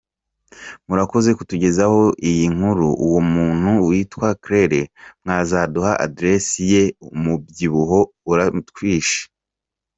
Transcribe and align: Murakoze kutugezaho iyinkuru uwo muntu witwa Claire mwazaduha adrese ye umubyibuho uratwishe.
Murakoze 0.87 1.29
kutugezaho 1.37 2.01
iyinkuru 2.29 2.87
uwo 3.05 3.19
muntu 3.33 3.69
witwa 3.87 4.27
Claire 4.43 4.81
mwazaduha 5.23 5.91
adrese 6.05 6.57
ye 6.71 6.83
umubyibuho 7.15 7.99
uratwishe. 8.31 9.21